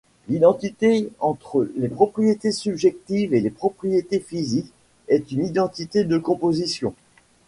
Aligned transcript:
L'identité 0.27 1.11
entre 1.19 1.69
les 1.75 1.87
propriétés 1.87 2.51
subjectives 2.51 3.35
et 3.35 3.39
les 3.39 3.51
propriétés 3.51 4.19
physiques 4.19 4.73
est 5.09 5.31
une 5.31 5.45
identité 5.45 6.05
de 6.05 6.17
composition. 6.17 6.95